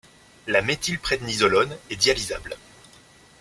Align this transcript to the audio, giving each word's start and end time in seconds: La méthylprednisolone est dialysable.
La 0.47 0.63
méthylprednisolone 0.63 1.77
est 1.91 1.95
dialysable. 1.95 2.57